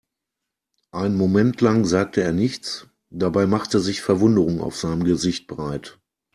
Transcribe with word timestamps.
Einen 0.91 1.15
Moment 1.15 1.61
lang 1.61 1.85
sagte 1.85 2.23
er 2.23 2.31
nichts, 2.31 2.87
dabei 3.11 3.45
machte 3.45 3.79
sich 3.79 4.01
Verwunderung 4.01 4.59
auf 4.59 4.75
seinem 4.75 5.03
Gesicht 5.03 5.45
breit. 5.45 5.99